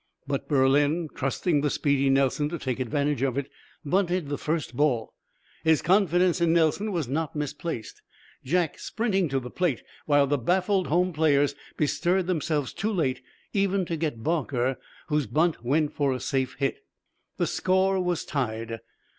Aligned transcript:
But 0.25 0.47
Berlin, 0.47 1.09
trusting 1.13 1.61
the 1.61 1.69
speedy 1.69 2.09
Nelson 2.09 2.49
to 2.49 2.57
take 2.57 2.79
advantage 2.79 3.21
of 3.21 3.37
it, 3.37 3.51
bunted 3.85 4.29
the 4.29 4.37
first 4.39 4.75
ball. 4.75 5.13
His 5.63 5.83
confidence 5.83 6.41
in 6.41 6.53
Nelson 6.53 6.91
was 6.91 7.07
not 7.07 7.35
misplaced, 7.35 8.01
Jack 8.43 8.79
sprinting 8.79 9.29
to 9.29 9.39
the 9.39 9.51
plate, 9.51 9.83
while 10.07 10.25
the 10.25 10.39
baffled 10.39 10.87
home 10.87 11.13
players 11.13 11.53
bestirred 11.77 12.25
themselves 12.25 12.73
too 12.73 12.91
late 12.91 13.21
even 13.53 13.85
to 13.85 13.95
get 13.95 14.23
Barker, 14.23 14.79
whose 15.09 15.27
bunt 15.27 15.63
went 15.63 15.93
for 15.93 16.13
a 16.13 16.19
safe 16.19 16.55
hit. 16.57 16.79
The 17.37 17.45
score 17.45 17.99
was 18.01 18.25
tied. 18.25 18.79